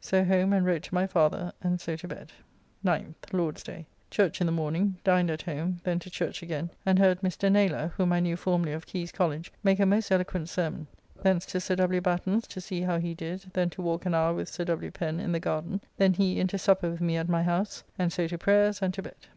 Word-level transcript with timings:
So 0.00 0.24
home 0.24 0.52
and 0.52 0.66
wrote 0.66 0.82
to 0.82 0.94
my 0.96 1.06
father, 1.06 1.52
and 1.62 1.80
so 1.80 1.94
to 1.94 2.08
bed. 2.08 2.32
9th 2.84 3.14
(Lord's 3.32 3.62
day). 3.62 3.86
Church 4.10 4.40
in 4.40 4.46
the 4.48 4.52
morning: 4.52 4.96
dined 5.04 5.30
at 5.30 5.42
home, 5.42 5.80
then 5.84 6.00
to 6.00 6.10
Church 6.10 6.42
again 6.42 6.70
and 6.84 6.98
heard 6.98 7.20
Mr. 7.20 7.52
Naylor, 7.52 7.92
whom 7.96 8.12
I 8.12 8.18
knew 8.18 8.36
formerly 8.36 8.72
of 8.72 8.84
Keye's 8.84 9.12
College, 9.12 9.52
make 9.62 9.78
a 9.78 9.86
most 9.86 10.10
eloquent 10.10 10.48
sermon. 10.48 10.88
Thence 11.22 11.46
to 11.46 11.60
Sir 11.60 11.76
W. 11.76 12.00
Batten's 12.00 12.48
to 12.48 12.60
see 12.60 12.80
how 12.80 12.98
he 12.98 13.14
did, 13.14 13.42
then 13.52 13.70
to 13.70 13.80
walk 13.80 14.04
an 14.06 14.14
hour 14.16 14.34
with 14.34 14.48
Sir 14.48 14.64
W. 14.64 14.90
Pen 14.90 15.20
in 15.20 15.30
the 15.30 15.38
garden: 15.38 15.80
then 15.98 16.14
he 16.14 16.40
in 16.40 16.48
to 16.48 16.58
supper 16.58 16.90
with 16.90 17.00
me 17.00 17.16
at 17.16 17.28
my 17.28 17.44
house, 17.44 17.84
and 17.96 18.12
so 18.12 18.26
to 18.26 18.36
prayers 18.36 18.82
and 18.82 18.92
to 18.94 19.02
bed. 19.02 19.28